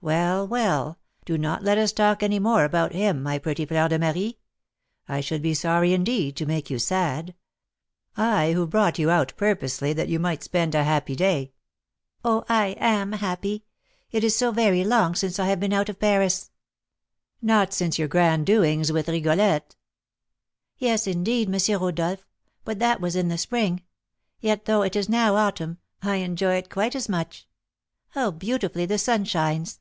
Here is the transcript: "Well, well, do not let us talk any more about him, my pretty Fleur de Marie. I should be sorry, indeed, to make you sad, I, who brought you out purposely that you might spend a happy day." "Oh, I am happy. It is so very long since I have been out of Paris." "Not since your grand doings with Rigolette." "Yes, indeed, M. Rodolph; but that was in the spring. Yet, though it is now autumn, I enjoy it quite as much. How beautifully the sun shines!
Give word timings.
"Well, 0.00 0.46
well, 0.46 1.00
do 1.24 1.36
not 1.36 1.64
let 1.64 1.76
us 1.76 1.90
talk 1.92 2.22
any 2.22 2.38
more 2.38 2.62
about 2.64 2.92
him, 2.92 3.20
my 3.20 3.36
pretty 3.40 3.66
Fleur 3.66 3.88
de 3.88 3.98
Marie. 3.98 4.38
I 5.08 5.20
should 5.20 5.42
be 5.42 5.54
sorry, 5.54 5.92
indeed, 5.92 6.36
to 6.36 6.46
make 6.46 6.70
you 6.70 6.78
sad, 6.78 7.34
I, 8.16 8.52
who 8.52 8.64
brought 8.64 9.00
you 9.00 9.10
out 9.10 9.32
purposely 9.36 9.92
that 9.94 10.06
you 10.08 10.20
might 10.20 10.44
spend 10.44 10.76
a 10.76 10.84
happy 10.84 11.16
day." 11.16 11.50
"Oh, 12.24 12.44
I 12.48 12.76
am 12.78 13.10
happy. 13.10 13.64
It 14.12 14.22
is 14.22 14.36
so 14.36 14.52
very 14.52 14.84
long 14.84 15.16
since 15.16 15.40
I 15.40 15.46
have 15.46 15.58
been 15.58 15.72
out 15.72 15.88
of 15.88 15.98
Paris." 15.98 16.52
"Not 17.42 17.72
since 17.74 17.98
your 17.98 18.06
grand 18.08 18.46
doings 18.46 18.92
with 18.92 19.08
Rigolette." 19.08 19.74
"Yes, 20.76 21.08
indeed, 21.08 21.52
M. 21.52 21.82
Rodolph; 21.82 22.24
but 22.64 22.78
that 22.78 23.00
was 23.00 23.16
in 23.16 23.26
the 23.26 23.36
spring. 23.36 23.82
Yet, 24.38 24.66
though 24.66 24.82
it 24.82 24.94
is 24.94 25.08
now 25.08 25.34
autumn, 25.34 25.78
I 26.00 26.18
enjoy 26.18 26.54
it 26.54 26.70
quite 26.70 26.94
as 26.94 27.08
much. 27.08 27.48
How 28.10 28.30
beautifully 28.30 28.86
the 28.86 28.96
sun 28.96 29.24
shines! 29.24 29.80